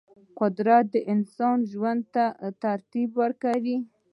قدرت 0.39 0.85
د 0.93 0.95
انسان 1.13 1.57
ژوند 1.71 2.01
ته 2.13 2.25
ترتیب 2.63 3.09
ورکوي. 3.21 3.77